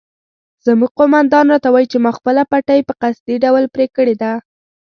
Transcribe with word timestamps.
زموږ 0.65 0.91
قومندان 0.99 1.45
راته 1.53 1.69
وایي 1.71 1.87
چې 1.91 1.97
ما 2.03 2.11
خپله 2.17 2.41
پټۍ 2.51 2.79
په 2.87 2.93
قصدي 3.01 3.35
ډول 3.45 3.63
پرې 3.73 3.85
کړې 3.95 4.15
ده. 4.21 4.31